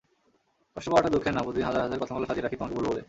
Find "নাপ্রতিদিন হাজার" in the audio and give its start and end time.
1.35-1.83